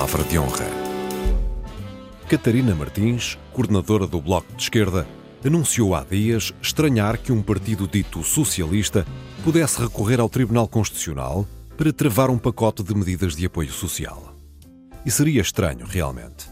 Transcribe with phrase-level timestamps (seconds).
[0.00, 0.66] Palavra de Honra.
[2.26, 5.06] Catarina Martins, coordenadora do Bloco de Esquerda,
[5.44, 9.06] anunciou há dias estranhar que um partido dito socialista
[9.44, 14.34] pudesse recorrer ao Tribunal Constitucional para travar um pacote de medidas de apoio social.
[15.04, 16.48] E seria estranho, realmente.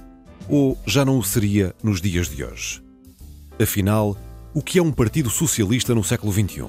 [0.47, 2.83] Ou já não o seria nos dias de hoje?
[3.59, 4.15] Afinal,
[4.53, 6.67] o que é um partido socialista no século XXI?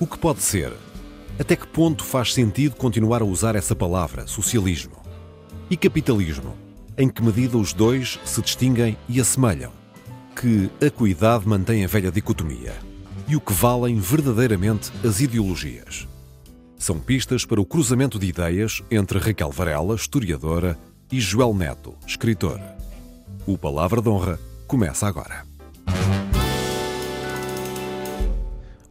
[0.00, 0.72] O que pode ser?
[1.38, 4.99] Até que ponto faz sentido continuar a usar essa palavra, socialismo?
[5.70, 6.56] E capitalismo?
[6.98, 9.70] Em que medida os dois se distinguem e assemelham?
[10.34, 12.74] Que acuidade mantém a velha dicotomia?
[13.28, 16.08] E o que valem verdadeiramente as ideologias?
[16.76, 20.76] São pistas para o cruzamento de ideias entre Raquel Varela, historiadora,
[21.12, 22.60] e Joel Neto, escritor.
[23.46, 25.46] O Palavra de Honra começa agora.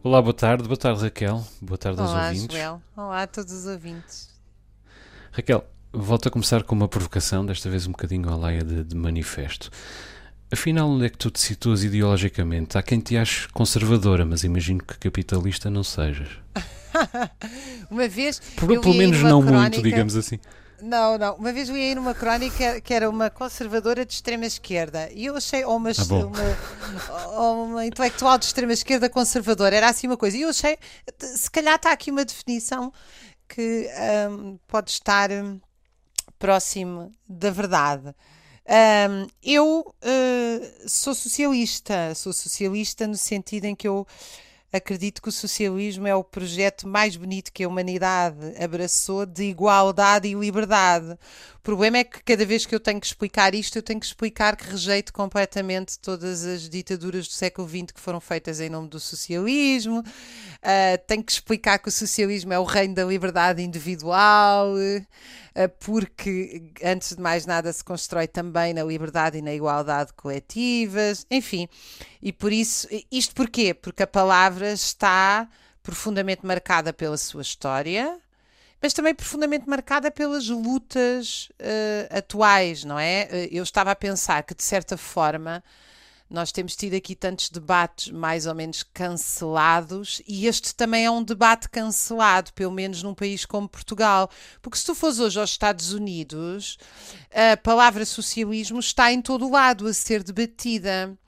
[0.02, 0.64] Olá, boa tarde.
[0.66, 1.44] Boa tarde, Raquel.
[1.60, 2.56] Boa tarde Olá, aos ouvintes.
[2.56, 2.82] Joel.
[2.96, 4.30] Olá a todos os ouvintes.
[5.30, 5.62] Raquel,
[5.92, 9.70] volto a começar com uma provocação, desta vez um bocadinho à laia de, de manifesto.
[10.52, 12.76] Afinal, onde é que tu te situas ideologicamente?
[12.76, 16.28] Há quem te ache conservadora, mas imagino que capitalista não sejas.
[17.88, 18.40] uma vez.
[18.56, 20.40] Por, eu pelo menos não crónica- muito, digamos assim.
[20.82, 21.34] Não, não.
[21.36, 25.36] Uma vez li aí numa crónica que era uma conservadora de extrema esquerda e eu
[25.36, 30.36] achei, ou uma, Ah, uma, uma intelectual de extrema esquerda conservadora, era assim uma coisa.
[30.36, 30.78] E eu achei,
[31.18, 32.92] se calhar está aqui uma definição
[33.48, 33.88] que
[34.30, 35.60] hum, pode estar hum,
[36.40, 38.14] próximo da verdade.
[38.66, 44.06] Hum, eu eh, sou socialista, sou socialista no sentido em que eu
[44.72, 50.28] acredito que o socialismo é o projeto mais bonito que a humanidade abraçou de igualdade
[50.28, 51.18] e liberdade.
[51.56, 54.06] O problema é que cada vez que eu tenho que explicar isto, eu tenho que
[54.06, 58.88] explicar que rejeito completamente todas as ditaduras do século XX que foram feitas em nome
[58.88, 60.02] do socialismo.
[60.62, 65.02] Ah, tenho que explicar que o socialismo é o reino da liberdade individual, ah,
[65.68, 71.68] porque antes de mais nada se constrói também na liberdade e na igualdade coletivas, enfim.
[72.22, 73.74] E por isso, isto porquê?
[73.74, 75.48] Porque a palavra está
[75.82, 78.18] profundamente marcada pela sua história,
[78.82, 83.28] mas também profundamente marcada pelas lutas eh, atuais, não é?
[83.30, 85.62] Eh, Eu estava a pensar que, de certa forma,
[86.30, 91.24] nós temos tido aqui tantos debates mais ou menos cancelados e este também é um
[91.24, 94.30] debate cancelado, pelo menos num país como Portugal.
[94.62, 96.78] Porque se tu fores hoje aos Estados Unidos,
[97.34, 101.18] a palavra socialismo está em todo o lado a ser debatida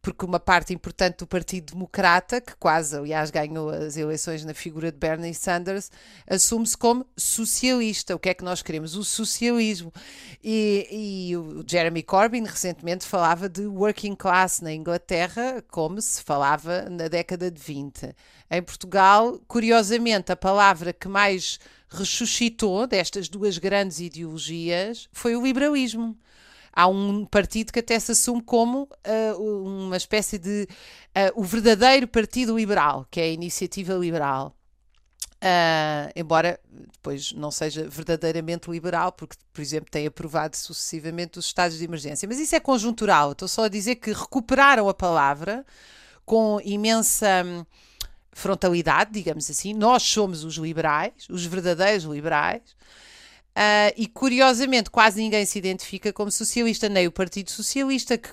[0.00, 4.92] porque uma parte importante do Partido Democrata, que quase, aliás, ganhou as eleições na figura
[4.92, 5.90] de Bernie Sanders,
[6.28, 8.14] assume-se como socialista.
[8.14, 8.94] O que é que nós queremos?
[8.94, 9.92] O socialismo.
[10.42, 16.88] E, e o Jeremy Corbyn recentemente falava de working class na Inglaterra, como se falava
[16.88, 18.14] na década de 20.
[18.50, 21.58] Em Portugal, curiosamente, a palavra que mais
[21.90, 26.16] ressuscitou destas duas grandes ideologias foi o liberalismo
[26.78, 30.68] há um partido que até se assume como ah, uma espécie de
[31.12, 34.54] ah, o verdadeiro partido liberal, que é a iniciativa liberal.
[35.42, 36.60] Ah, embora
[36.92, 42.28] depois não seja verdadeiramente liberal, porque, por exemplo, tem aprovado sucessivamente os estados de emergência.
[42.28, 43.32] Mas isso é conjuntural.
[43.32, 45.66] Estou só a dizer que recuperaram a palavra
[46.24, 47.66] com imensa hum,
[48.30, 49.74] frontalidade, digamos assim.
[49.74, 52.62] Nós somos os liberais, os verdadeiros liberais.
[53.60, 58.28] Ah, e curiosamente, quase ninguém se identifica como socialista, nem o Partido Socialista, que,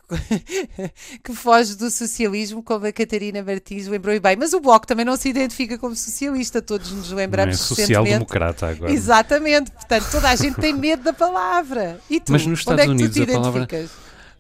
[1.23, 4.35] que foge do socialismo, como a Catarina Martins lembrou e bem.
[4.35, 8.67] Mas o Bloco também não se identifica como socialista, todos nos Não é lembramos social-democrata
[8.67, 8.91] agora.
[8.91, 11.99] Exatamente, portanto, toda a gente tem medo da palavra.
[12.07, 12.31] E tu?
[12.31, 13.91] Mas nos é que Estados tu te Unidos a palavra- identificas?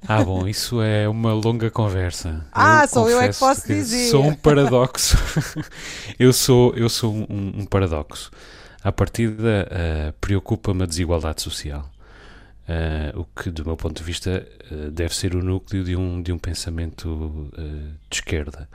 [0.07, 2.45] Ah, bom, isso é uma longa conversa.
[2.51, 4.11] Ah, só eu é que posso dizer.
[4.11, 5.17] Sou um paradoxo.
[6.19, 8.29] eu sou, eu sou um, um paradoxo.
[8.85, 11.91] À partida, uh, preocupa-me a desigualdade social.
[12.69, 16.21] Uh, o que, do meu ponto de vista, uh, deve ser o núcleo de um,
[16.21, 17.49] de um pensamento
[18.07, 18.69] de esquerda.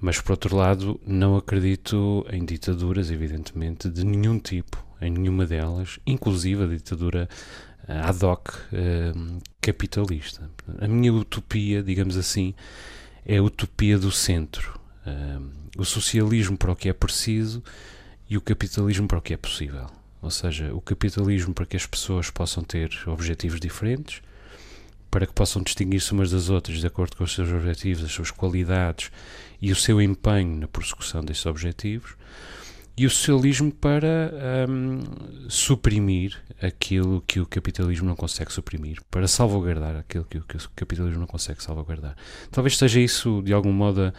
[0.00, 6.00] Mas, por outro lado, não acredito em ditaduras, evidentemente, de nenhum tipo, em nenhuma delas,
[6.06, 7.28] inclusive a ditadura
[7.86, 8.48] ad hoc
[9.60, 10.50] capitalista.
[10.80, 12.54] A minha utopia, digamos assim,
[13.26, 14.80] é a utopia do centro.
[15.76, 17.62] O socialismo para o que é preciso
[18.28, 19.86] e o capitalismo para o que é possível.
[20.20, 24.20] Ou seja, o capitalismo para que as pessoas possam ter objetivos diferentes,
[25.10, 28.30] para que possam distinguir-se umas das outras de acordo com os seus objetivos, as suas
[28.30, 29.10] qualidades
[29.60, 32.16] e o seu empenho na prossecução desses objetivos,
[32.96, 34.32] e o socialismo para
[34.68, 35.00] hum,
[35.48, 40.70] suprimir aquilo que o capitalismo não consegue suprimir, para salvaguardar aquilo que o, que o
[40.74, 42.16] capitalismo não consegue salvaguardar.
[42.50, 44.12] Talvez seja isso, de algum modo, a,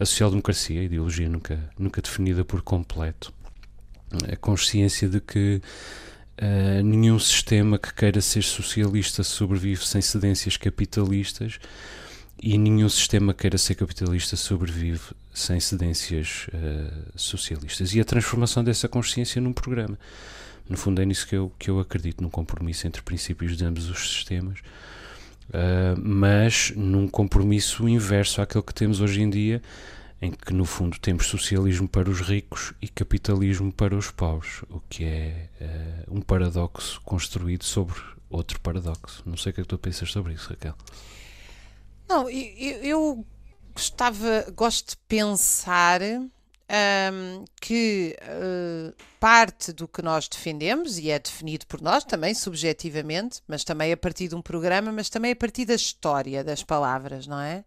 [0.00, 3.34] a social-democracia, a ideologia nunca, nunca definida por completo,
[4.30, 5.60] a consciência de que
[6.40, 11.60] Uh, nenhum sistema que queira ser socialista sobrevive sem cedências capitalistas
[12.42, 17.94] e nenhum sistema que queira ser capitalista sobrevive sem cedências uh, socialistas.
[17.94, 19.96] E a transformação dessa consciência num programa.
[20.68, 23.88] No fundo, é nisso que eu, que eu acredito, num compromisso entre princípios de ambos
[23.88, 24.58] os sistemas,
[25.50, 29.62] uh, mas num compromisso inverso àquele que temos hoje em dia,
[30.22, 34.78] em que no fundo temos socialismo para os ricos e capitalismo para os pobres, o
[34.88, 39.20] que é uh, um paradoxo construído sobre outro paradoxo.
[39.26, 40.76] Não sei o que é que tu pensas sobre isso, Raquel.
[42.08, 43.26] Não, eu, eu
[43.74, 51.66] gostava, gosto de pensar um, que uh, parte do que nós defendemos, e é definido
[51.66, 55.64] por nós também subjetivamente, mas também a partir de um programa, mas também a partir
[55.64, 57.64] da história das palavras, não é?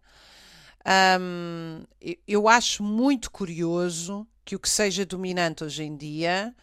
[1.20, 1.84] Um,
[2.26, 6.54] eu acho muito curioso que o que seja dominante hoje em dia,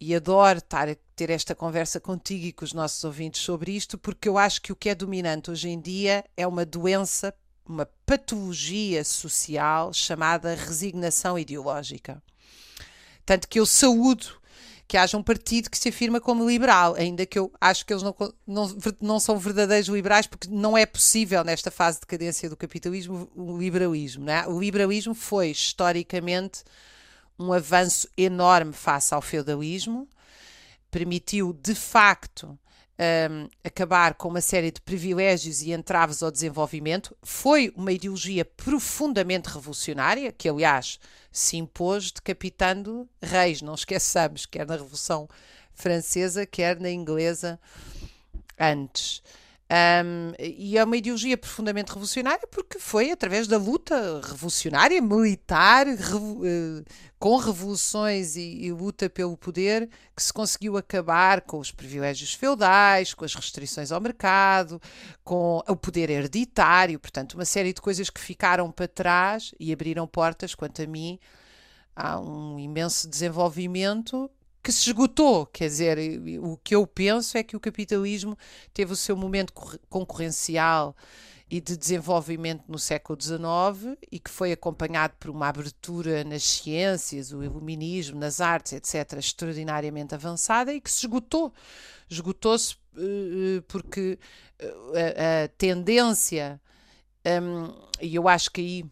[0.00, 4.28] e adoro estar ter esta conversa contigo e com os nossos ouvintes sobre isto, porque
[4.28, 7.34] eu acho que o que é dominante hoje em dia é uma doença,
[7.64, 12.22] uma patologia social chamada resignação ideológica.
[13.26, 14.39] Tanto que eu saúdo
[14.90, 18.02] que haja um partido que se afirma como liberal, ainda que eu acho que eles
[18.02, 18.12] não,
[18.44, 23.30] não, não são verdadeiros liberais, porque não é possível, nesta fase de decadência do capitalismo,
[23.36, 24.28] o liberalismo.
[24.28, 24.48] É?
[24.48, 26.64] O liberalismo foi, historicamente,
[27.38, 30.08] um avanço enorme face ao feudalismo,
[30.90, 32.58] permitiu, de facto,
[33.00, 37.16] um, acabar com uma série de privilégios e entraves ao desenvolvimento.
[37.22, 41.00] Foi uma ideologia profundamente revolucionária, que, aliás,
[41.32, 45.28] se impôs decapitando reis, não esqueçamos, quer na Revolução
[45.72, 47.58] Francesa, quer na inglesa
[48.58, 49.22] antes.
[49.70, 56.40] Um, e é uma ideologia profundamente revolucionária porque foi através da luta revolucionária, militar, revo,
[56.40, 56.84] uh,
[57.20, 63.14] com revoluções e, e, luta pelo poder, que se conseguiu acabar com os privilégios feudais,
[63.14, 64.82] com as restrições ao mercado,
[65.22, 70.04] com o poder hereditário, portanto, uma série de coisas que ficaram para trás e abriram
[70.04, 71.16] portas, quanto a mim,
[71.94, 74.28] há um imenso desenvolvimento
[74.76, 75.46] que se esgotou.
[75.46, 75.98] Quer dizer,
[76.40, 78.36] o que eu penso é que o capitalismo
[78.72, 79.52] teve o seu momento
[79.88, 80.96] concorrencial
[81.50, 87.32] e de desenvolvimento no século XIX e que foi acompanhado por uma abertura nas ciências,
[87.32, 91.52] o iluminismo, nas artes, etc., extraordinariamente avançada e que se esgotou.
[92.08, 94.16] Esgotou-se uh, porque
[94.62, 96.60] uh, a, tendência,
[97.42, 98.84] um, e eu acho que aí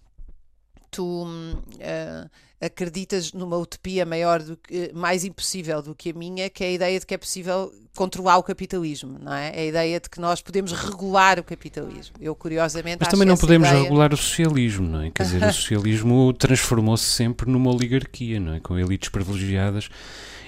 [0.90, 1.24] tu.
[1.24, 2.28] Uh,
[2.60, 6.72] acreditas numa utopia maior do que, mais impossível do que a minha, que é a
[6.72, 9.52] ideia de que é possível controlar o capitalismo, não é?
[9.54, 12.16] É a ideia de que nós podemos regular o capitalismo.
[12.20, 13.82] Eu curiosamente Mas também não podemos ideia...
[13.82, 15.10] regular o socialismo, não é?
[15.10, 18.60] Quer dizer, o socialismo transformou-se sempre numa oligarquia, não é?
[18.60, 19.88] Com elites privilegiadas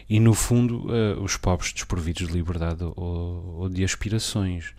[0.08, 4.74] e no fundo uh, os pobres desprovidos de liberdade ou, ou de aspirações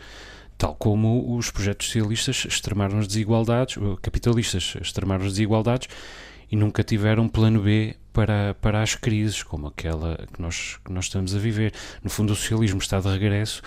[0.62, 5.90] tal como os projetos socialistas extremaram as desigualdades, capitalistas extremaram as desigualdades
[6.52, 11.06] e nunca tiveram plano B para, para as crises, como aquela que nós, que nós
[11.06, 11.74] estamos a viver.
[12.04, 13.64] No fundo, o socialismo está de regresso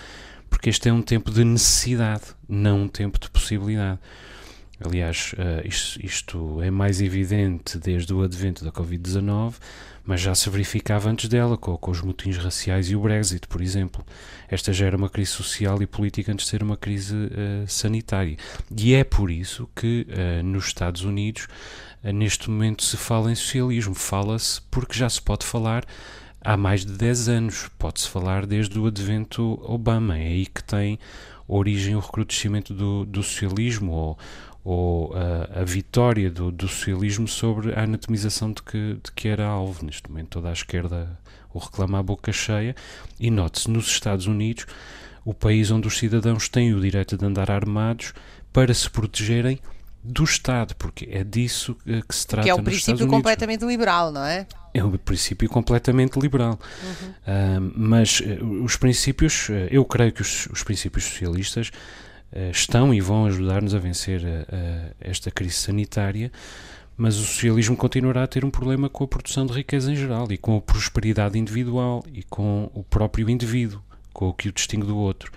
[0.49, 3.99] porque este é um tempo de necessidade, não um tempo de possibilidade.
[4.79, 9.55] Aliás, isto, isto, é mais evidente desde o advento da Covid-19,
[10.05, 13.61] mas já se verificava antes dela, com, com, os motins raciais e o Brexit, por
[13.61, 14.05] exemplo.
[14.47, 18.37] Esta já era uma crise social e política antes de ser uma crise uh, sanitária.
[18.77, 21.47] E é por isso que uh, nos Estados Unidos
[22.13, 23.95] neste momento se fala em socialismo.
[23.95, 25.83] Fala-se porque já se pode falar
[26.41, 27.69] há mais de 10 anos.
[27.77, 30.17] Pode-se falar desde o advento Obama.
[30.17, 30.99] É aí que tem
[31.47, 34.19] origem o recrudescimento do, do socialismo ou,
[34.65, 39.45] ou a, a vitória do, do, socialismo sobre a anatomização de que, de que era
[39.45, 39.85] alvo.
[39.85, 41.19] Neste momento toda a esquerda
[41.53, 42.75] o reclama à boca cheia.
[43.19, 44.65] E note-se, nos Estados Unidos,
[45.23, 48.11] o país onde os cidadãos têm o direito de andar armados
[48.51, 49.59] para se protegerem
[50.03, 52.43] do Estado, porque é disso eh, que se trata.
[52.43, 54.47] Que é um princípio completamente liberal, não é?
[54.73, 56.59] É um princípio completamente liberal.
[56.83, 57.09] Uhum.
[57.09, 61.71] Uh, mas uh, os princípios, uh, eu creio que os, os princípios socialistas
[62.51, 64.21] estão e vão ajudar-nos a vencer
[64.99, 66.31] esta crise sanitária,
[66.97, 70.27] mas o socialismo continuará a ter um problema com a produção de riqueza em geral
[70.31, 73.81] e com a prosperidade individual e com o próprio indivíduo,
[74.13, 75.31] com o que o distingue do outro.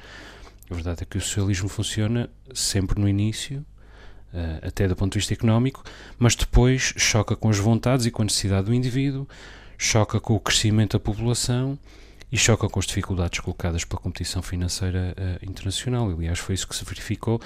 [0.70, 3.64] A verdade é que o socialismo funciona sempre no início
[4.62, 5.82] até do ponto de vista económico,
[6.18, 9.26] mas depois choca com as vontades e com a necessidade do indivíduo,
[9.78, 11.78] choca com o crescimento da população
[12.30, 16.11] e choca com as dificuldades colocadas pela competição financeira uh, internacional.
[16.11, 17.40] Aliás, foi isso que se verificou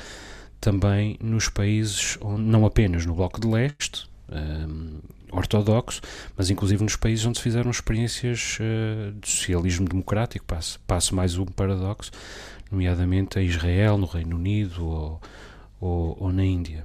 [0.61, 6.01] também nos países, onde, não apenas no Bloco de Leste, um, ortodoxo,
[6.37, 11.37] mas inclusive nos países onde se fizeram experiências uh, de socialismo democrático, passo, passo mais
[11.37, 12.11] um paradoxo,
[12.71, 15.21] nomeadamente a Israel, no Reino Unido ou,
[15.81, 16.85] ou, ou na Índia.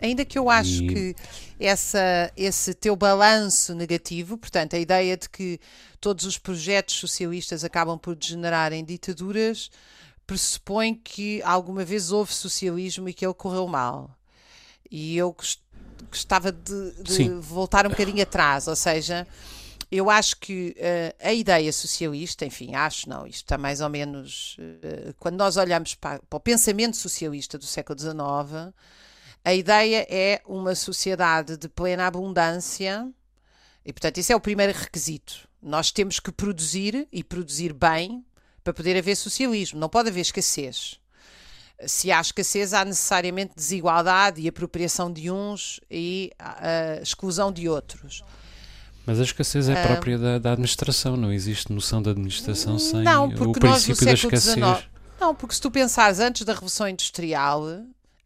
[0.00, 0.86] Ainda que eu acho e...
[0.86, 1.16] que
[1.58, 5.60] essa, esse teu balanço negativo, portanto, a ideia de que
[6.00, 9.70] todos os projetos socialistas acabam por degenerar em ditaduras,
[10.26, 14.16] pressupõe que alguma vez houve socialismo e que ele correu mal.
[14.90, 15.34] E eu
[16.10, 19.26] gostava de, de voltar um bocadinho atrás, ou seja,
[19.90, 24.56] eu acho que uh, a ideia socialista, enfim, acho não, isto está mais ou menos.
[24.58, 28.74] Uh, quando nós olhamos para, para, o pensamento socialista do século XIX,
[29.42, 33.10] a ideia é uma sociedade de plena abundância
[33.82, 35.47] e, portanto, isso é o primeiro requisito.
[35.62, 38.24] Nós temos que produzir e produzir bem
[38.62, 39.78] para poder haver socialismo.
[39.78, 40.98] Não pode haver escassez.
[41.86, 48.24] Se há escassez, há necessariamente desigualdade e apropriação de uns e uh, exclusão de outros.
[49.06, 53.02] Mas a escassez é própria uh, da, da, administração, não existe noção de administração sem
[53.02, 54.54] não, o princípio da escassez.
[54.54, 54.88] XIX,
[55.20, 57.64] não, porque se tu pensares antes da Revolução Industrial,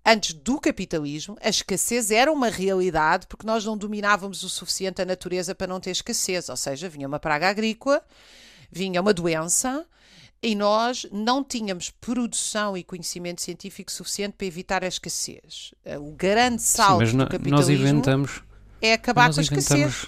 [0.05, 5.05] antes do capitalismo, a escassez era uma realidade porque nós não dominávamos o suficiente a
[5.05, 6.49] natureza para não ter escassez.
[6.49, 8.03] Ou seja, vinha uma praga agrícola,
[8.71, 9.87] vinha uma doença
[10.43, 15.73] e nós não tínhamos produção e conhecimento científico suficiente para evitar a escassez.
[16.01, 18.43] O grande salto Sim, do capitalismo nós inventamos,
[18.81, 20.07] é acabar com a escassez.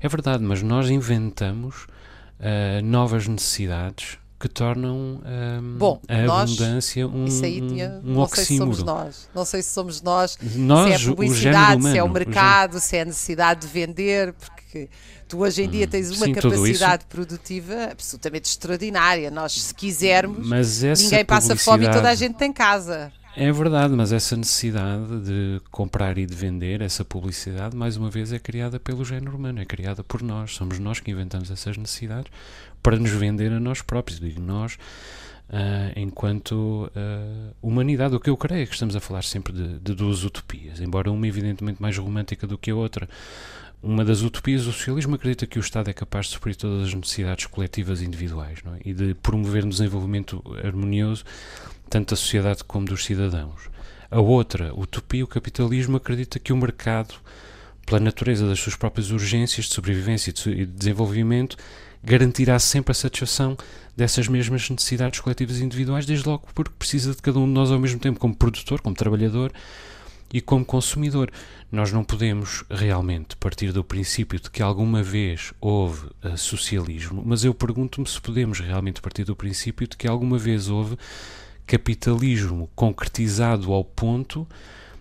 [0.00, 1.84] É verdade, mas nós inventamos
[2.40, 8.12] uh, novas necessidades que tornam um, Bom, a nós, abundância um, isso aí tinha, um
[8.12, 9.28] não sei se somos nós.
[9.32, 12.74] Não sei se somos nós, nós se é a publicidade, humano, se é o mercado,
[12.74, 14.88] o se é a necessidade de vender, porque
[15.28, 19.30] tu hoje em dia hum, tens uma Sim, capacidade produtiva absolutamente extraordinária.
[19.30, 20.44] Nós, se quisermos,
[21.00, 23.12] ninguém passa fome e toda a gente tem casa.
[23.34, 28.30] É verdade, mas essa necessidade de comprar e de vender, essa publicidade, mais uma vez,
[28.30, 30.54] é criada pelo género humano, é criada por nós.
[30.54, 32.30] Somos nós que inventamos essas necessidades
[32.82, 34.18] para nos vender a nós próprios.
[34.18, 34.78] Digo nós,
[35.48, 38.14] uh, enquanto uh, humanidade.
[38.14, 41.10] O que eu creio é que estamos a falar sempre de, de duas utopias, embora
[41.10, 43.08] uma, evidentemente, mais romântica do que a outra.
[43.82, 46.94] Uma das utopias do socialismo acredita que o Estado é capaz de suprir todas as
[46.94, 48.88] necessidades coletivas e individuais é?
[48.88, 51.24] e de promover um desenvolvimento harmonioso
[51.90, 53.68] tanto da sociedade como dos cidadãos.
[54.10, 57.14] A outra utopia, o capitalismo, acredita que o mercado,
[57.84, 61.56] pela natureza das suas próprias urgências de sobrevivência e de desenvolvimento,
[62.02, 63.56] garantirá sempre a satisfação
[63.96, 67.70] dessas mesmas necessidades coletivas e individuais, desde logo porque precisa de cada um de nós
[67.70, 69.52] ao mesmo tempo, como produtor, como trabalhador
[70.32, 71.30] e como consumidor.
[71.70, 77.44] Nós não podemos realmente partir do princípio de que alguma vez houve uh, socialismo, mas
[77.44, 80.96] eu pergunto-me se podemos realmente partir do princípio de que alguma vez houve
[81.66, 84.46] capitalismo concretizado ao ponto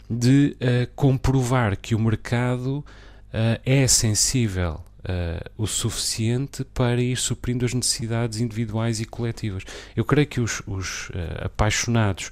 [0.10, 7.65] de uh, comprovar que o mercado uh, é sensível uh, o suficiente para ir suprindo
[7.65, 9.63] as necessidades individuais e coletivas.
[9.96, 11.12] Eu creio que os, os
[11.43, 12.31] apaixonados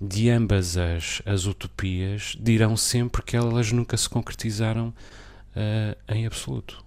[0.00, 4.92] de ambas as, as utopias dirão sempre que elas nunca se concretizaram
[6.06, 6.84] em absoluto.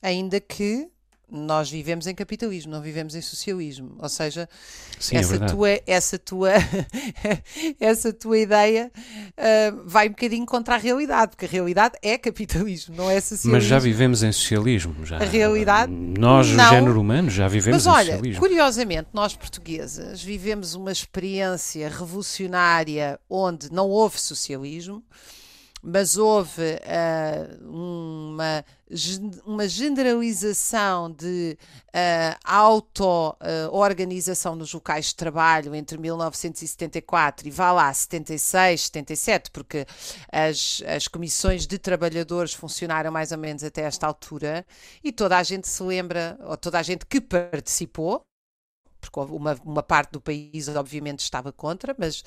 [0.00, 0.88] Ainda que
[1.30, 3.96] nós vivemos em capitalismo, não vivemos em socialismo.
[3.98, 4.48] Ou seja,
[4.98, 6.50] Sim, é essa, é tua, essa, tua,
[7.80, 12.94] essa tua ideia uh, vai um bocadinho contra a realidade, porque a realidade é capitalismo,
[12.96, 13.52] não é socialismo.
[13.52, 14.94] Mas já vivemos em socialismo.
[15.04, 15.16] Já.
[15.18, 15.92] A realidade.
[15.92, 16.66] Nós, não.
[16.66, 18.40] o género humano, já vivemos Mas, olha, em socialismo.
[18.40, 25.02] Curiosamente, nós portugueses vivemos uma experiência revolucionária onde não houve socialismo
[25.84, 28.64] mas houve uh, uma,
[29.44, 37.92] uma generalização de uh, auto-organização uh, nos locais de trabalho entre 1974 e vá lá,
[37.92, 39.84] 76, 77, porque
[40.32, 44.64] as, as comissões de trabalhadores funcionaram mais ou menos até esta altura,
[45.02, 48.24] e toda a gente se lembra, ou toda a gente que participou,
[49.08, 52.24] porque uma, uma parte do país obviamente estava contra, mas uh,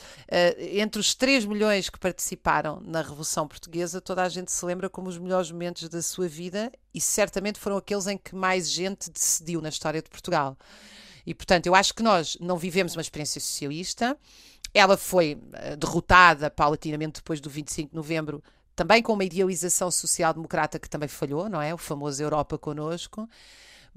[0.60, 5.10] entre os 3 milhões que participaram na Revolução Portuguesa, toda a gente se lembra como
[5.10, 9.62] os melhores momentos da sua vida e certamente foram aqueles em que mais gente decidiu
[9.62, 10.57] na história de Portugal.
[11.25, 14.17] E portanto, eu acho que nós não vivemos uma experiência socialista.
[14.74, 18.43] Ela foi uh, derrotada paulatinamente depois do 25 de novembro,
[18.75, 21.74] também com uma idealização social-democrata que também falhou, não é?
[21.74, 23.27] O famoso Europa conosco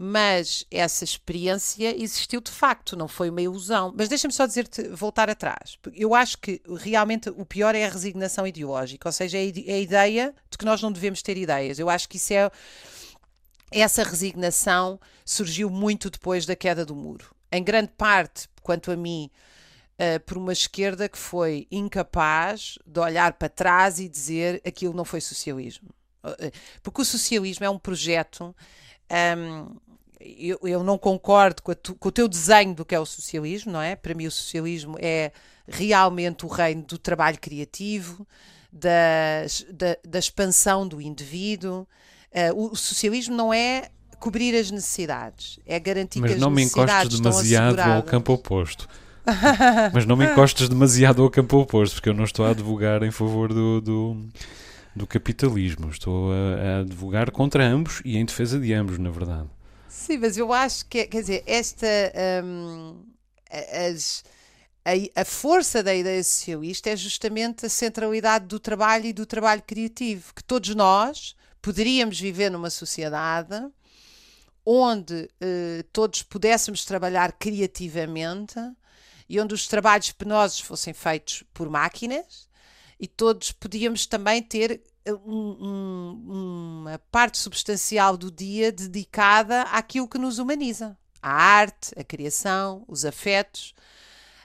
[0.02, 3.92] mas essa experiência existiu de facto, não foi uma ilusão.
[3.94, 5.78] Mas deixa-me só dizer-te, voltar atrás.
[5.92, 10.34] Eu acho que realmente o pior é a resignação ideológica, ou seja, é a ideia
[10.50, 11.78] de que nós não devemos ter ideias.
[11.78, 12.50] Eu acho que isso é.
[13.70, 17.36] Essa resignação surgiu muito depois da queda do muro.
[17.52, 19.30] Em grande parte, quanto a mim,
[19.98, 25.04] uh, por uma esquerda que foi incapaz de olhar para trás e dizer aquilo não
[25.04, 25.90] foi socialismo
[26.82, 28.56] Porque o socialismo é um projeto.
[29.36, 29.89] Um,
[30.20, 33.72] eu, eu, não concordo com, tu, com, o teu desenho do que é o socialismo,
[33.72, 33.96] não é?
[33.96, 35.32] Para mim, o socialismo é
[35.66, 38.26] realmente o reino do trabalho criativo,
[38.72, 41.86] da, da, da expansão do indivíduo.
[42.32, 46.62] Uh, o socialismo não é cobrir as necessidades, é garantir Mas que as não me
[46.62, 48.86] encostes demasiado ao campo oposto.
[49.92, 53.10] Mas não me encostes demasiado ao campo oposto, porque eu não estou a advogar em
[53.10, 54.16] favor do, do,
[54.94, 55.90] do capitalismo.
[55.90, 59.48] Estou a, a advogar contra ambos e em defesa de ambos, na verdade.
[59.90, 61.86] Sim, mas eu acho que, quer dizer, esta.
[62.44, 63.04] Um,
[63.50, 64.22] as,
[64.84, 69.60] a, a, força da ideia socialista é justamente a centralidade do trabalho e do trabalho
[69.66, 73.52] criativo, que todos nós poderíamos viver numa sociedade
[74.64, 78.54] onde eh, todos pudéssemos trabalhar criativamente
[79.28, 82.48] e onde os trabalhos penosos fossem feitos por máquinas
[82.98, 90.18] e todos podíamos também ter um, um, uma parte substancial do dia dedicada àquilo que
[90.18, 93.74] nos humaniza, à arte, à criação, os afetos.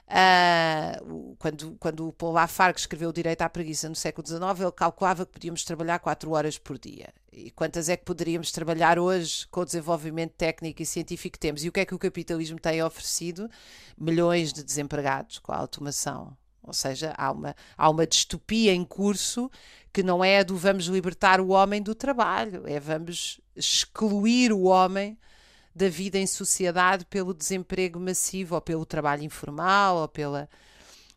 [0.06, 4.72] Uh, quando, quando o Paul Lafargue escreveu o Direito à Preguiça no século XIX, ele
[4.72, 7.12] calculava que podíamos trabalhar 4 horas por dia.
[7.32, 11.64] E quantas é que poderíamos trabalhar hoje com o desenvolvimento técnico e científico que temos?
[11.64, 13.50] E o que é que o capitalismo tem oferecido?
[13.98, 16.36] Milhões de desempregados com a automação.
[16.66, 19.50] Ou seja, há uma, há uma distopia em curso
[19.92, 24.64] que não é a do vamos libertar o homem do trabalho, é vamos excluir o
[24.64, 25.16] homem
[25.74, 30.48] da vida em sociedade pelo desemprego massivo ou pelo trabalho informal ou pela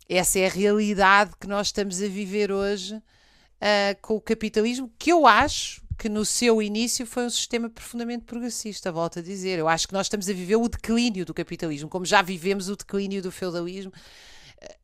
[0.07, 5.11] essa é a realidade que nós estamos a viver hoje uh, com o capitalismo que
[5.11, 9.59] eu acho que no seu início foi um sistema profundamente progressista, volto a dizer.
[9.59, 12.75] Eu acho que nós estamos a viver o declínio do capitalismo, como já vivemos o
[12.77, 13.91] declínio do feudalismo.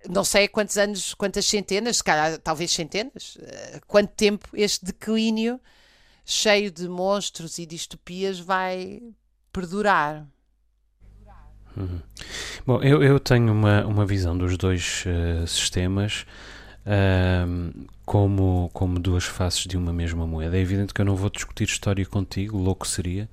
[0.09, 5.59] Não sei quantos anos, quantas centenas, se calhar, talvez centenas, uh, quanto tempo este declínio
[6.25, 9.01] cheio de monstros e distopias vai
[9.51, 10.25] perdurar.
[11.77, 12.01] Uhum.
[12.65, 16.25] Bom, eu, eu tenho uma, uma visão dos dois uh, sistemas
[16.85, 20.57] uh, como, como duas faces de uma mesma moeda.
[20.57, 23.29] É evidente que eu não vou discutir história contigo, louco seria,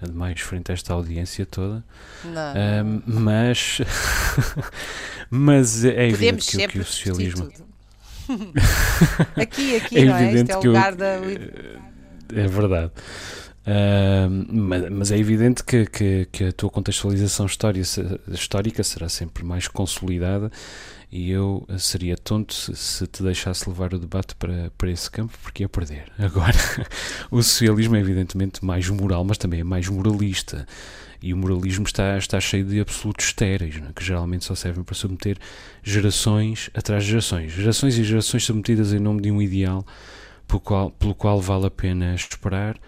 [0.00, 1.84] ademais frente a esta audiência toda.
[2.24, 3.80] Uh, mas,
[5.30, 7.48] mas é evidente que, que o socialismo.
[9.36, 10.32] aqui, aqui, é não é?
[10.34, 11.20] Este é o lugar da.
[12.34, 12.92] É verdade.
[13.66, 17.82] Uh, mas, mas, é evidente que, que, que, a tua contextualização história,
[18.28, 20.52] histórica será sempre mais consolidada
[21.16, 25.32] e eu seria tonto se, se, te deixasse levar o debate para, para esse campo,
[25.42, 26.12] porque ia perder.
[26.18, 26.58] Agora,
[27.30, 30.66] o socialismo é evidentemente mais moral, mas também é mais moralista.
[31.22, 33.92] E o moralismo está, está cheio de absolutos estéreis, é?
[33.94, 35.38] que geralmente só servem para submeter
[35.82, 37.50] gerações atrás de gerações.
[37.50, 39.86] Gerações e gerações submetidas em nome de um ideal
[40.46, 42.78] pelo qual, pelo qual vale a pena esperar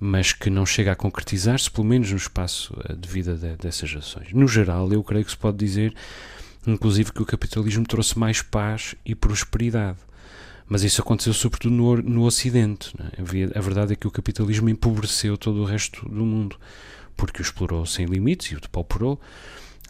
[0.00, 3.90] mas que não chega a concretizar-se, pelo menos no espaço eh, de vida de, dessas
[3.90, 4.32] gerações.
[4.32, 5.92] No geral, eu creio que se pode dizer,
[6.66, 9.98] inclusive, que o capitalismo trouxe mais paz e prosperidade.
[10.68, 12.94] Mas isso aconteceu sobretudo no, no Ocidente.
[12.98, 13.58] É?
[13.58, 16.56] A verdade é que o capitalismo empobreceu todo o resto do mundo,
[17.16, 19.18] porque o explorou sem limites e o depauperou.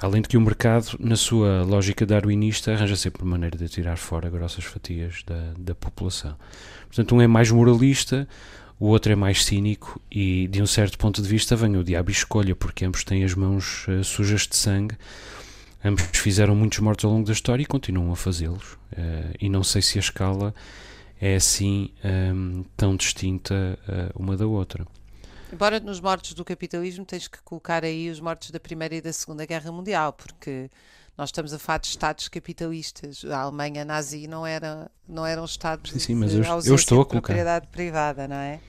[0.00, 4.30] Além de que o mercado, na sua lógica darwinista, arranja sempre maneira de tirar fora
[4.30, 6.36] grossas fatias da, da população.
[6.86, 8.28] Portanto, um é mais moralista,
[8.78, 12.10] o outro é mais cínico e, de um certo ponto de vista, vem o diabo
[12.10, 14.94] e escolha, porque ambos têm as mãos uh, sujas de sangue,
[15.84, 18.74] ambos fizeram muitos mortos ao longo da história e continuam a fazê-los.
[18.92, 20.54] Uh, e não sei se a escala
[21.20, 24.86] é assim um, ehm, tão distinta uh, uma da outra.
[25.52, 29.12] Embora nos mortos do capitalismo tens que colocar aí os mortos da Primeira e da
[29.12, 30.70] Segunda Guerra Mundial, porque
[31.16, 33.24] nós estamos a falar de Estados capitalistas.
[33.24, 37.00] A Alemanha nazi não era, não era um Estado sim, sim, mas eu, eu estou
[37.00, 37.32] a colocar.
[37.32, 38.60] propriedade privada, não é?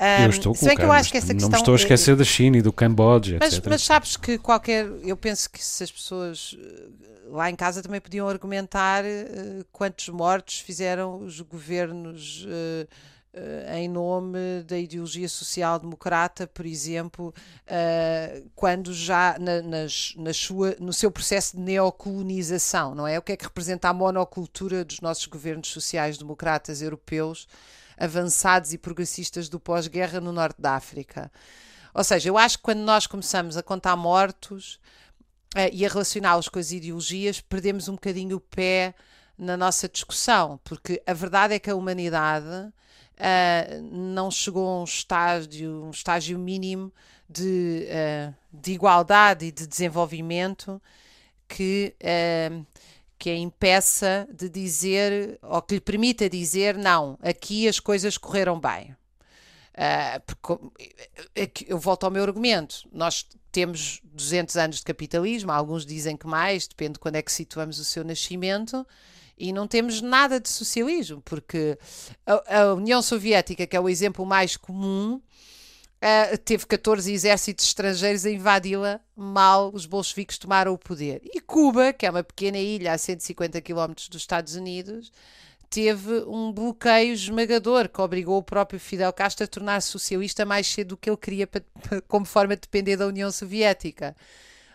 [0.00, 2.16] Um, eu estou a colocar, que eu acho que essa não me estou a esquecer
[2.16, 3.66] da China e do Camboja, mas, etc.
[3.70, 4.86] Mas sabes que qualquer.
[5.04, 6.88] Eu penso que se as pessoas eh,
[7.28, 12.44] lá em casa também podiam argumentar uh, quantos mortos fizeram os governos.
[12.44, 12.88] Uh,
[13.36, 17.34] Uh, em nome da ideologia social-democrata, por exemplo,
[18.54, 23.18] quando já na, nas, na sua, no seu processo de neocolonização, não é?
[23.18, 27.48] O que é que representa a monocultura dos nossos governos sociais-democratas europeus
[27.98, 31.30] avançados e progressistas do pós-guerra no norte da África?
[31.94, 34.80] Ou seja, eu acho que quando nós começamos a contar mortos
[35.54, 38.94] uh, e a relacioná-los com as ideologias, perdemos um bocadinho o pé
[39.36, 44.84] na nossa discussão, porque a verdade é que a humanidade uh, não chegou a um
[44.84, 46.92] estágio, um estágio mínimo
[47.28, 50.80] de, uh, de igualdade e de desenvolvimento
[51.48, 52.66] que, uh,
[53.18, 58.60] que a impeça de dizer, ou que lhe permita dizer, não, aqui as coisas correram
[58.60, 58.96] bem.
[59.74, 62.88] Uh, porque, eu volto ao meu argumento.
[62.92, 67.32] Nós temos 200 anos de capitalismo, alguns dizem que mais, depende de quando é que
[67.32, 68.86] situamos o seu nascimento,
[69.36, 71.78] e não temos nada de socialismo, porque
[72.24, 75.20] a, a União Soviética, que é o exemplo mais comum,
[76.04, 81.22] uh, teve 14 exércitos estrangeiros a invadi-la mal os bolcheviques tomaram o poder.
[81.24, 85.10] E Cuba, que é uma pequena ilha a 150 km dos Estados Unidos,
[85.70, 90.88] teve um bloqueio esmagador que obrigou o próprio Fidel Castro a tornar-se socialista mais cedo
[90.90, 91.62] do que ele queria para,
[92.06, 94.14] como forma de depender da União Soviética.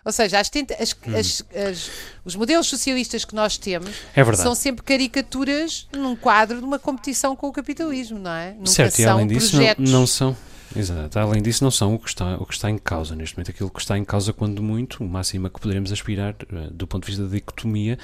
[0.03, 1.69] Ou seja, as as, hum.
[1.69, 1.91] as,
[2.25, 7.35] os modelos socialistas que nós temos é são sempre caricaturas num quadro de uma competição
[7.35, 8.53] com o capitalismo, não é?
[8.53, 10.35] Nunca certo, e além disso não, não, são.
[10.75, 13.51] Exato, além disso não são o que, está, o que está em causa neste momento.
[13.51, 16.85] Aquilo que está em causa, quando muito, o máximo a que poderemos aspirar, eh, do
[16.85, 17.97] ponto de vista da dicotomia,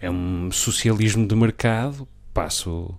[0.00, 2.94] é um socialismo de mercado passo,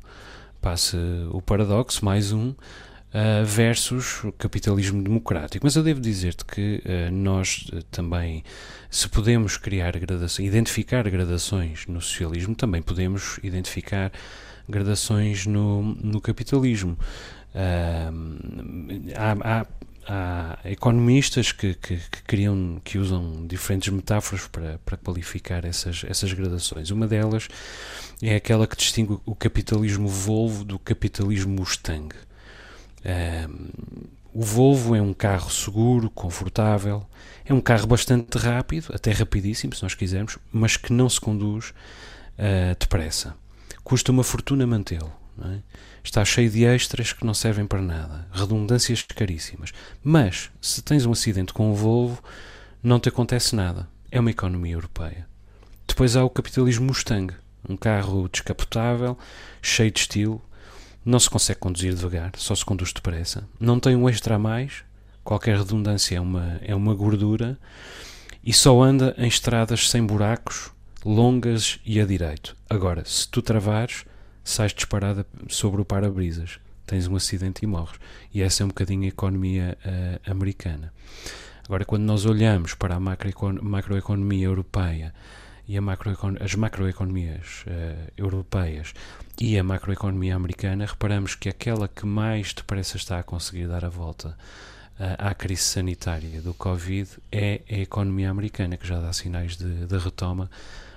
[0.62, 0.98] passo
[1.32, 5.66] o paradoxo, mais um, uh, versus capitalismo democrático.
[5.66, 8.44] Mas eu devo dizer-te que uh, nós também,
[8.90, 14.12] se podemos criar gradações, identificar gradações no socialismo, também podemos identificar
[14.68, 16.98] gradações no, no capitalismo.
[19.16, 19.66] Há, há
[20.08, 26.32] há economistas que, que, que, criam, que usam diferentes metáforas para, para qualificar essas, essas
[26.32, 26.92] gradações.
[26.92, 27.48] Uma delas
[28.22, 32.16] é aquela que distingue o capitalismo Volvo do capitalismo Mustang.
[33.04, 37.06] Um, o Volvo é um carro seguro, confortável,
[37.46, 41.70] é um carro bastante rápido, até rapidíssimo, se nós quisermos, mas que não se conduz
[41.70, 43.36] uh, depressa.
[43.84, 45.12] Custa uma fortuna mantê-lo.
[45.42, 45.60] É?
[46.06, 49.72] Está cheio de extras que não servem para nada, redundâncias caríssimas.
[50.04, 52.24] Mas, se tens um acidente com o Volvo,
[52.82, 53.90] não te acontece nada.
[54.12, 55.28] É uma economia europeia.
[55.88, 57.34] Depois há o capitalismo Mustang,
[57.68, 59.18] um carro descapotável,
[59.64, 60.40] cheio de estilo,
[61.04, 64.84] não se consegue conduzir devagar, só se conduz depressa, não tem um extra a mais,
[65.24, 67.58] qualquer redundância é uma, é uma gordura,
[68.44, 70.70] e só anda em estradas sem buracos,
[71.04, 72.56] longas e a direito.
[72.70, 74.06] Agora, se tu travares,
[74.46, 78.00] sais disparada sobre o para-brisas, tens um acidente e morres.
[78.34, 80.94] E essa é um bocadinho a economia uh, americana.
[81.66, 85.14] Agora, quando nós olhamos para a macroeconomia europeia
[85.68, 88.94] e macroecon as macroeconomias uh, europeias
[89.42, 93.90] e a macroeconomia americana, reparamos que aquela que mais depressa está a conseguir dar a
[93.90, 94.38] volta
[95.00, 99.88] uh, à crise sanitária do Covid é a economia americana, que já dá sinais de,
[99.88, 100.52] de retoma,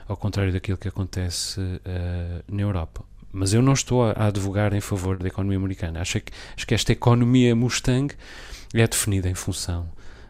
[0.07, 4.81] ao contrário daquilo que acontece uh, na Europa mas eu não estou a, advogar em
[4.81, 6.01] favor da economia americana.
[6.01, 8.15] Acho que, acho que esta economia Mustang
[8.75, 9.89] é definida em função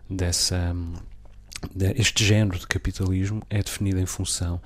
[0.09, 0.75] dessa.
[1.75, 4.61] De, este género de capitalismo é definido em função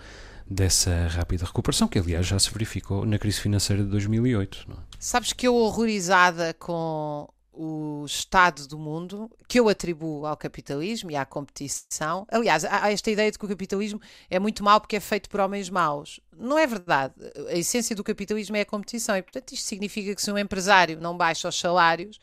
[0.48, 4.66] dessa rápida recuperação, que aliás já se verificou na crise financeira de 2008.
[4.70, 4.74] É?
[4.98, 11.16] Sabes que eu horrorizada com o estado do mundo que eu atribuo ao capitalismo e
[11.16, 12.26] à competição.
[12.30, 15.40] Aliás, há esta ideia de que o capitalismo é muito mau porque é feito por
[15.40, 16.18] homens maus.
[16.36, 17.14] Não é verdade.
[17.48, 20.98] A essência do capitalismo é a competição e, portanto, isto significa que se um empresário
[21.00, 22.18] não baixa os salários,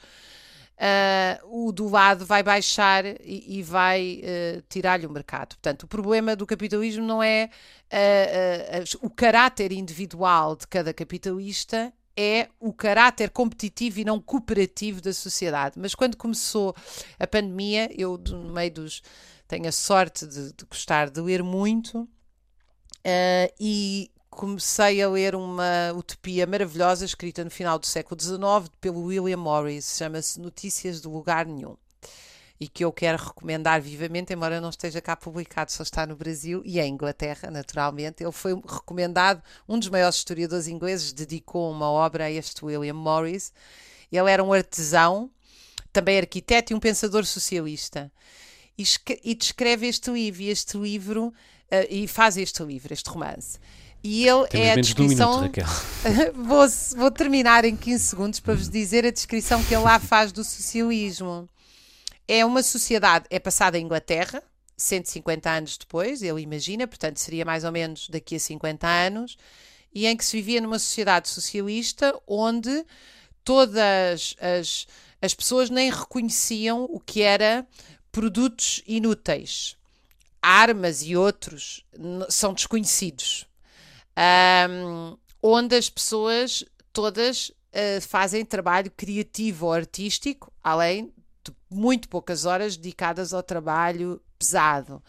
[0.79, 5.49] uh, o do lado vai baixar e, e vai uh, tirar-lhe o mercado.
[5.49, 7.49] Portanto, o problema do capitalismo não é
[7.91, 15.13] uh, o caráter individual de cada capitalista, é o caráter competitivo e não cooperativo da
[15.13, 15.79] sociedade.
[15.79, 16.75] Mas quando começou
[17.17, 19.01] a pandemia, eu, no meio dos.
[19.47, 22.01] tenho a sorte de, de gostar de ler muito.
[22.01, 29.03] Uh, e comecei a ler uma utopia maravilhosa escrita no final do século XIX pelo
[29.03, 31.77] William Morris, chama-se Notícias de Lugar Nenhum
[32.60, 36.62] e que eu quero recomendar vivamente, embora não esteja cá publicado, só está no Brasil
[36.65, 38.22] e em Inglaterra, naturalmente.
[38.22, 43.54] Ele foi recomendado, um dos maiores historiadores ingleses dedicou uma obra a este William Morris.
[44.12, 45.32] Ele era um artesão,
[45.93, 48.12] também arquiteto e um pensador socialista.
[48.78, 48.84] E,
[49.24, 51.34] e descreve este livro, e este livro, uh,
[51.89, 53.58] e faz este livro, este romance.
[54.04, 55.38] E ele Temos é a descrição.
[55.38, 55.62] Um minuto,
[56.36, 56.65] vou,
[56.98, 60.43] vou terminar em 15 segundos para vos dizer a descrição que ele lá faz do
[60.43, 61.48] socialismo.
[62.31, 64.43] É uma sociedade, é passada em Inglaterra,
[64.77, 69.35] 150 anos depois, ele imagina, portanto seria mais ou menos daqui a 50 anos,
[69.91, 72.85] e em que se vivia numa sociedade socialista onde
[73.43, 74.85] todas as,
[75.19, 77.67] as pessoas nem reconheciam o que era
[78.11, 79.75] produtos inúteis.
[80.39, 81.83] Armas e outros
[82.29, 83.47] são desconhecidos.
[84.69, 86.63] Um, onde as pessoas
[86.93, 91.11] todas uh, fazem trabalho criativo ou artístico, além
[91.69, 95.02] muito poucas horas dedicadas ao trabalho pesado.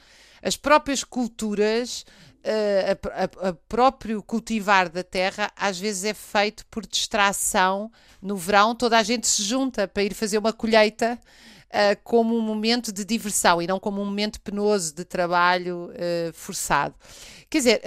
[0.42, 2.04] As próprias culturas
[2.44, 7.90] uh, a, a, a, próprio cultivar da terra às vezes é feito por distração.
[8.20, 11.18] No verão, toda a gente se junta para ir fazer uma colheita
[11.68, 16.32] uh, como um momento de diversão e não como um momento penoso de trabalho uh,
[16.32, 16.94] forçado.
[17.48, 17.80] Quer dizer,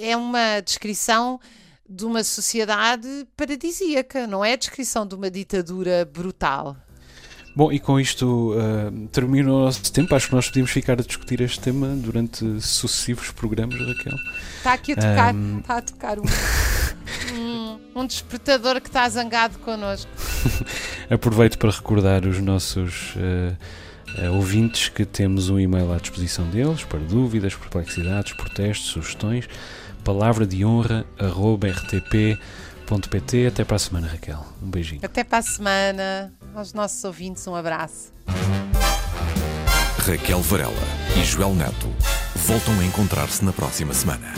[0.00, 1.38] é uma descrição
[1.86, 6.74] de uma sociedade paradisíaca, não é a descrição de uma ditadura brutal.
[7.56, 10.12] Bom, e com isto uh, termina o nosso tempo.
[10.14, 14.18] Acho que nós podíamos ficar a discutir este tema durante sucessivos programas, Raquel.
[14.56, 15.58] Está aqui a tocar, um...
[15.60, 16.24] está a tocar um,
[17.32, 20.10] um, um, despertador que está zangado connosco.
[21.08, 23.56] Aproveito para recordar os nossos uh,
[24.20, 29.48] uh, ouvintes que temos um e-mail à disposição deles para dúvidas, perplexidades, protestos, sugestões.
[30.02, 31.68] Palavra de honra, arroba
[32.84, 33.46] rtp.pt.
[33.46, 34.44] Até para a semana, Raquel.
[34.62, 35.00] Um beijinho.
[35.02, 38.12] Até para a semana aos nossos ouvintes um abraço.
[39.98, 40.72] Raquel Varela
[41.16, 41.88] e Joel Neto
[42.36, 44.34] voltam a encontrar-se na próxima semana.